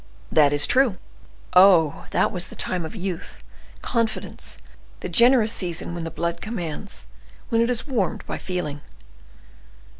[0.39, 0.97] '""That is true.
[1.53, 2.07] Oh!
[2.09, 3.43] that was the time of youth,
[3.83, 4.57] confidence,
[5.01, 7.05] the generous season when the blood commands,
[7.49, 8.81] when it is warmed by feeling!"